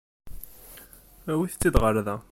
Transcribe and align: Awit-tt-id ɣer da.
Awit-tt-id 1.31 1.75
ɣer 1.81 1.95
da. 2.07 2.17